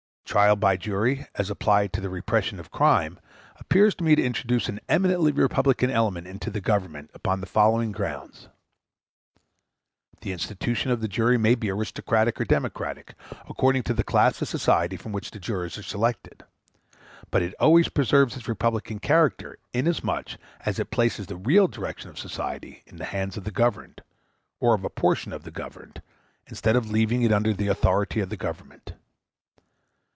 [0.23, 3.19] Trial by jury, as applied to the repression of crime,
[3.57, 7.91] appears to me to introduce an eminently republican element into the government upon the following
[7.91, 8.47] grounds:—
[10.21, 13.13] The institution of the jury may be aristocratic or democratic,
[13.49, 16.43] according to the class of society from which the jurors are selected;
[17.29, 22.17] but it always preserves its republican character, inasmuch as it places the real direction of
[22.17, 23.99] society in the hands of the governed,
[24.61, 26.01] or of a portion of the governed,
[26.47, 28.93] instead of leaving it under the authority of the Government.